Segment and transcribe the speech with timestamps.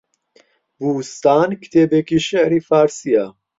[0.77, 3.25] بووستان، کتێبێکی شێعری فارسییە